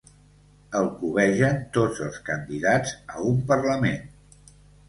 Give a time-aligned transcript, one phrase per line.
[0.79, 4.53] El cobegen tots els candidats a un Parlament.